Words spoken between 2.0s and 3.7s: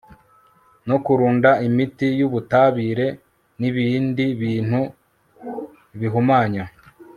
y ubutabire n